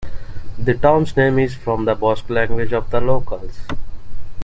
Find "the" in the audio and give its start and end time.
0.57-0.73, 1.85-1.93, 2.89-2.99